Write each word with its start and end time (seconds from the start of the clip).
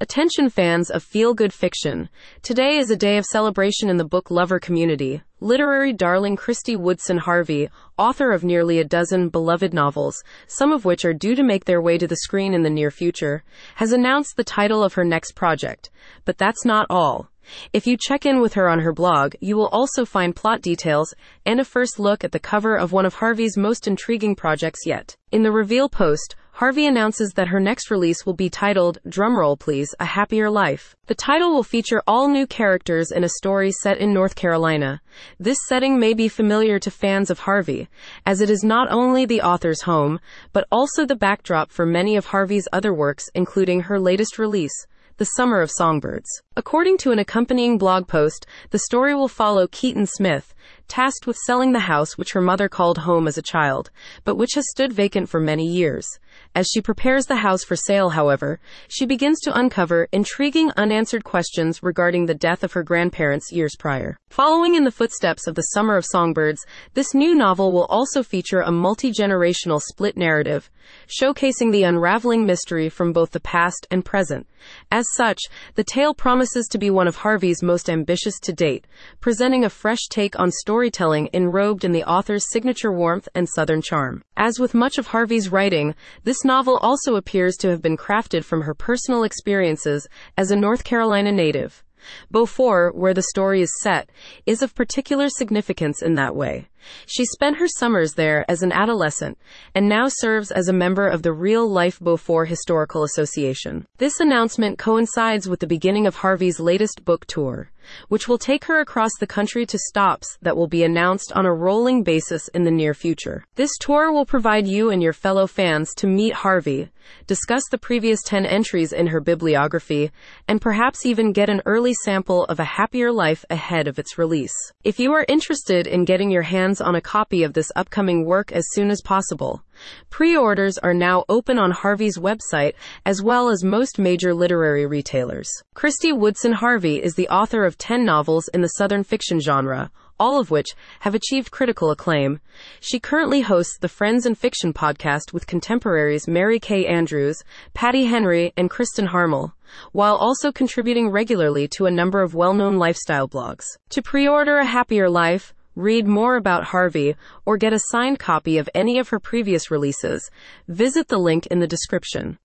Attention 0.00 0.48
fans 0.48 0.90
of 0.90 1.02
feel 1.02 1.34
good 1.34 1.52
fiction. 1.52 2.08
Today 2.42 2.76
is 2.76 2.88
a 2.88 2.96
day 2.96 3.18
of 3.18 3.24
celebration 3.24 3.90
in 3.90 3.96
the 3.96 4.04
book 4.04 4.30
lover 4.30 4.60
community. 4.60 5.22
Literary 5.40 5.92
darling 5.92 6.36
Kristy 6.36 6.76
Woodson 6.76 7.18
Harvey, 7.18 7.68
author 7.98 8.30
of 8.30 8.44
nearly 8.44 8.78
a 8.78 8.84
dozen 8.84 9.28
beloved 9.28 9.74
novels, 9.74 10.22
some 10.46 10.70
of 10.70 10.84
which 10.84 11.04
are 11.04 11.12
due 11.12 11.34
to 11.34 11.42
make 11.42 11.64
their 11.64 11.82
way 11.82 11.98
to 11.98 12.06
the 12.06 12.18
screen 12.18 12.54
in 12.54 12.62
the 12.62 12.70
near 12.70 12.92
future, 12.92 13.42
has 13.74 13.90
announced 13.90 14.36
the 14.36 14.44
title 14.44 14.84
of 14.84 14.94
her 14.94 15.04
next 15.04 15.32
project. 15.32 15.90
But 16.24 16.38
that's 16.38 16.64
not 16.64 16.86
all. 16.88 17.28
If 17.72 17.84
you 17.88 17.96
check 17.98 18.24
in 18.24 18.40
with 18.40 18.54
her 18.54 18.68
on 18.68 18.78
her 18.80 18.92
blog, 18.92 19.34
you 19.40 19.56
will 19.56 19.68
also 19.68 20.04
find 20.04 20.36
plot 20.36 20.62
details 20.62 21.12
and 21.44 21.58
a 21.58 21.64
first 21.64 21.98
look 21.98 22.22
at 22.22 22.30
the 22.30 22.38
cover 22.38 22.76
of 22.76 22.92
one 22.92 23.06
of 23.06 23.14
Harvey's 23.14 23.56
most 23.56 23.88
intriguing 23.88 24.36
projects 24.36 24.86
yet. 24.86 25.16
In 25.32 25.42
the 25.42 25.50
reveal 25.50 25.88
post, 25.88 26.36
Harvey 26.58 26.86
announces 26.86 27.34
that 27.34 27.46
her 27.46 27.60
next 27.60 27.88
release 27.88 28.26
will 28.26 28.34
be 28.34 28.50
titled, 28.50 28.98
drumroll 29.06 29.56
please, 29.56 29.94
A 30.00 30.04
Happier 30.04 30.50
Life. 30.50 30.96
The 31.06 31.14
title 31.14 31.52
will 31.52 31.62
feature 31.62 32.02
all 32.04 32.26
new 32.26 32.48
characters 32.48 33.12
in 33.12 33.22
a 33.22 33.28
story 33.28 33.70
set 33.70 33.98
in 33.98 34.12
North 34.12 34.34
Carolina. 34.34 35.00
This 35.38 35.58
setting 35.68 36.00
may 36.00 36.14
be 36.14 36.26
familiar 36.26 36.80
to 36.80 36.90
fans 36.90 37.30
of 37.30 37.38
Harvey, 37.38 37.88
as 38.26 38.40
it 38.40 38.50
is 38.50 38.64
not 38.64 38.90
only 38.90 39.24
the 39.24 39.40
author's 39.40 39.82
home, 39.82 40.18
but 40.52 40.66
also 40.72 41.06
the 41.06 41.14
backdrop 41.14 41.70
for 41.70 41.86
many 41.86 42.16
of 42.16 42.26
Harvey's 42.26 42.66
other 42.72 42.92
works, 42.92 43.26
including 43.36 43.82
her 43.82 44.00
latest 44.00 44.36
release, 44.36 44.74
the 45.18 45.26
Summer 45.36 45.60
of 45.60 45.70
Songbirds. 45.70 46.42
According 46.56 46.98
to 46.98 47.10
an 47.10 47.18
accompanying 47.18 47.76
blog 47.76 48.06
post, 48.06 48.46
the 48.70 48.78
story 48.78 49.16
will 49.16 49.26
follow 49.26 49.66
Keaton 49.66 50.06
Smith, 50.06 50.54
tasked 50.86 51.26
with 51.26 51.36
selling 51.36 51.72
the 51.72 51.80
house 51.80 52.16
which 52.16 52.32
her 52.32 52.40
mother 52.40 52.68
called 52.68 52.98
home 52.98 53.26
as 53.26 53.36
a 53.36 53.42
child, 53.42 53.90
but 54.24 54.36
which 54.36 54.54
has 54.54 54.64
stood 54.70 54.92
vacant 54.92 55.28
for 55.28 55.40
many 55.40 55.66
years. 55.66 56.06
As 56.54 56.66
she 56.66 56.80
prepares 56.80 57.26
the 57.26 57.36
house 57.36 57.62
for 57.62 57.76
sale, 57.76 58.10
however, 58.10 58.58
she 58.88 59.06
begins 59.06 59.38
to 59.40 59.56
uncover 59.56 60.08
intriguing 60.12 60.72
unanswered 60.76 61.22
questions 61.22 61.82
regarding 61.82 62.26
the 62.26 62.34
death 62.34 62.64
of 62.64 62.72
her 62.72 62.82
grandparents 62.82 63.52
years 63.52 63.76
prior. 63.76 64.18
Following 64.30 64.74
in 64.74 64.84
the 64.84 64.90
footsteps 64.90 65.46
of 65.46 65.54
The 65.54 65.62
Summer 65.62 65.96
of 65.96 66.04
Songbirds, 66.04 66.66
this 66.94 67.14
new 67.14 67.34
novel 67.34 67.70
will 67.72 67.86
also 67.86 68.22
feature 68.22 68.60
a 68.60 68.72
multi 68.72 69.12
generational 69.12 69.80
split 69.80 70.16
narrative, 70.16 70.70
showcasing 71.06 71.70
the 71.70 71.84
unraveling 71.84 72.44
mystery 72.44 72.88
from 72.88 73.12
both 73.12 73.30
the 73.30 73.40
past 73.40 73.86
and 73.90 74.04
present. 74.04 74.46
As 74.90 75.06
such, 75.16 75.40
the 75.76 75.84
tale 75.84 76.14
promises 76.14 76.66
to 76.68 76.78
be 76.78 76.90
one 76.90 77.06
of 77.06 77.16
Harvey's 77.16 77.62
most 77.62 77.88
ambitious 77.88 78.38
to 78.40 78.52
date, 78.52 78.86
presenting 79.20 79.64
a 79.64 79.70
fresh 79.70 80.08
take 80.10 80.38
on 80.38 80.50
storytelling 80.50 81.28
enrobed 81.32 81.84
in 81.84 81.92
the 81.92 82.04
author's 82.04 82.50
signature 82.50 82.92
warmth 82.92 83.28
and 83.34 83.48
southern 83.48 83.80
charm. 83.80 84.22
As 84.36 84.58
with 84.58 84.74
much 84.74 84.98
of 84.98 85.08
Harvey's 85.08 85.50
writing, 85.50 85.94
this 86.28 86.44
novel 86.44 86.76
also 86.82 87.16
appears 87.16 87.56
to 87.56 87.70
have 87.70 87.80
been 87.80 87.96
crafted 87.96 88.44
from 88.44 88.60
her 88.60 88.74
personal 88.74 89.22
experiences 89.22 90.06
as 90.36 90.50
a 90.50 90.56
North 90.56 90.84
Carolina 90.84 91.32
native. 91.32 91.82
Beaufort, 92.30 92.94
where 92.94 93.14
the 93.14 93.22
story 93.22 93.62
is 93.62 93.72
set, 93.80 94.10
is 94.44 94.60
of 94.60 94.74
particular 94.74 95.30
significance 95.30 96.02
in 96.02 96.16
that 96.16 96.36
way. 96.36 96.68
She 97.06 97.24
spent 97.24 97.58
her 97.58 97.68
summers 97.68 98.14
there 98.14 98.44
as 98.48 98.62
an 98.62 98.72
adolescent 98.72 99.38
and 99.74 99.88
now 99.88 100.06
serves 100.08 100.50
as 100.50 100.68
a 100.68 100.72
member 100.72 101.06
of 101.06 101.22
the 101.22 101.32
Real 101.32 101.68
Life 101.68 102.00
Beaufort 102.00 102.48
Historical 102.48 103.04
Association. 103.04 103.86
This 103.98 104.20
announcement 104.20 104.78
coincides 104.78 105.48
with 105.48 105.60
the 105.60 105.66
beginning 105.66 106.06
of 106.06 106.16
Harvey's 106.16 106.60
latest 106.60 107.04
book 107.04 107.26
tour, 107.26 107.70
which 108.08 108.28
will 108.28 108.38
take 108.38 108.64
her 108.64 108.80
across 108.80 109.12
the 109.18 109.26
country 109.26 109.64
to 109.66 109.78
stops 109.78 110.38
that 110.42 110.56
will 110.56 110.66
be 110.66 110.84
announced 110.84 111.32
on 111.32 111.46
a 111.46 111.54
rolling 111.54 112.02
basis 112.02 112.48
in 112.48 112.64
the 112.64 112.70
near 112.70 112.94
future. 112.94 113.44
This 113.54 113.76
tour 113.80 114.12
will 114.12 114.26
provide 114.26 114.66
you 114.66 114.90
and 114.90 115.02
your 115.02 115.12
fellow 115.12 115.46
fans 115.46 115.94
to 115.96 116.06
meet 116.06 116.34
Harvey, 116.34 116.90
discuss 117.26 117.62
the 117.70 117.78
previous 117.78 118.22
10 118.22 118.44
entries 118.44 118.92
in 118.92 119.06
her 119.06 119.20
bibliography, 119.20 120.10
and 120.46 120.60
perhaps 120.60 121.06
even 121.06 121.32
get 121.32 121.48
an 121.48 121.62
early 121.64 121.94
sample 121.94 122.44
of 122.44 122.60
a 122.60 122.64
happier 122.64 123.10
life 123.10 123.44
ahead 123.48 123.88
of 123.88 123.98
its 123.98 124.18
release. 124.18 124.54
If 124.84 124.98
you 124.98 125.12
are 125.12 125.24
interested 125.26 125.86
in 125.86 126.04
getting 126.04 126.30
your 126.30 126.42
hands 126.42 126.67
on 126.80 126.94
a 126.94 127.00
copy 127.00 127.42
of 127.42 127.54
this 127.54 127.72
upcoming 127.74 128.26
work 128.26 128.52
as 128.52 128.64
soon 128.72 128.90
as 128.90 129.00
possible, 129.00 129.62
Pre-orders 130.10 130.78
are 130.78 130.94
now 130.94 131.24
open 131.28 131.58
on 131.58 131.70
Harvey's 131.70 132.18
website 132.18 132.74
as 133.04 133.22
well 133.22 133.48
as 133.48 133.62
most 133.62 133.98
major 133.98 134.34
literary 134.34 134.86
retailers. 134.86 135.50
Kristy 135.74 136.16
Woodson 136.16 136.52
Harvey 136.52 137.02
is 137.02 137.14
the 137.14 137.28
author 137.28 137.64
of 137.64 137.78
10 137.78 138.04
novels 138.04 138.48
in 138.48 138.60
the 138.60 138.68
Southern 138.68 139.04
fiction 139.04 139.40
genre, 139.40 139.90
all 140.18 140.40
of 140.40 140.50
which 140.50 140.74
have 141.00 141.14
achieved 141.14 141.52
critical 141.52 141.90
acclaim. 141.90 142.40
She 142.80 142.98
currently 142.98 143.42
hosts 143.42 143.78
the 143.78 143.88
Friends 143.88 144.26
and 144.26 144.36
Fiction 144.36 144.72
podcast 144.72 145.32
with 145.32 145.46
contemporaries 145.46 146.26
Mary 146.26 146.58
Kay 146.58 146.86
Andrews, 146.86 147.40
Patti 147.72 148.06
Henry, 148.06 148.52
and 148.56 148.68
Kristin 148.68 149.06
Harmel, 149.06 149.52
while 149.92 150.16
also 150.16 150.50
contributing 150.50 151.10
regularly 151.10 151.68
to 151.68 151.86
a 151.86 151.90
number 151.90 152.20
of 152.20 152.34
well-known 152.34 152.78
lifestyle 152.78 153.28
blogs. 153.28 153.64
To 153.90 154.02
pre-order 154.02 154.58
A 154.58 154.64
Happier 154.64 155.08
Life, 155.08 155.54
read 155.78 156.06
more 156.08 156.34
about 156.34 156.64
Harvey, 156.64 157.14
or 157.46 157.56
get 157.56 157.72
a 157.72 157.78
signed 157.90 158.18
copy 158.18 158.58
of 158.58 158.68
any 158.74 158.98
of 158.98 159.08
her 159.08 159.20
previous 159.20 159.70
releases, 159.70 160.28
visit 160.66 161.06
the 161.06 161.18
link 161.18 161.46
in 161.46 161.60
the 161.60 161.68
description. 161.68 162.36